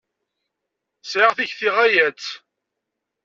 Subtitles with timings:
[1.11, 2.27] Sɛiɣ takti ɣaya-tt.